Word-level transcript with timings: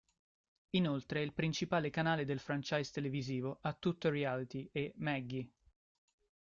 Inoltre 0.71 1.19
è 1.19 1.21
il 1.21 1.31
principale 1.31 1.91
canale 1.91 2.25
del 2.25 2.39
franchise 2.39 2.89
televisivo 2.91 3.59
"A 3.61 3.73
tutto 3.73 4.09
reality" 4.09 4.67
e 4.71 4.93
"Maggie". 4.95 5.47